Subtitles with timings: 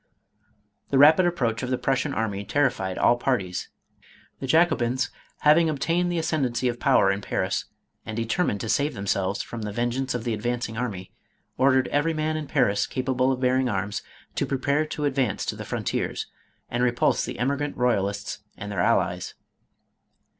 [0.89, 3.69] The rapid approach of the Prussian army terrified all parties.
[4.39, 7.65] The Jacobins, having obtained the ascendency of power in Paris,
[8.03, 11.11] and determined to save themselves from the vengeance of the advancing army,
[11.55, 14.01] ordered every man in Paris capable of bearing arms,
[14.33, 16.25] to prepare to advance to the frontiers
[16.67, 19.35] and repulse the emigrant royalists and their allies.